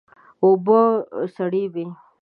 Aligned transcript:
اوبه 0.43 0.79
سړې 1.35 1.63
وې. 1.73 1.85